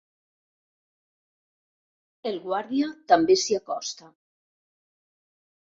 [2.31, 4.13] El guàrdia també s'hi acosta.